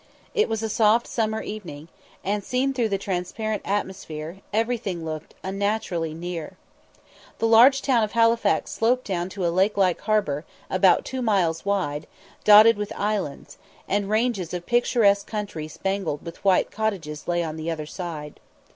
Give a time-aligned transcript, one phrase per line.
[0.33, 1.87] It was a soft summer evening,
[2.23, 6.57] and, seen through the transparent atmosphere, everything looked unnaturally near.
[7.37, 11.65] The large town of Halifax sloped down to a lake like harbour, about two miles
[11.65, 12.07] wide,
[12.43, 17.69] dotted with islands; and ranges of picturesque country spangled with white cottages lay on the
[17.69, 18.39] other side.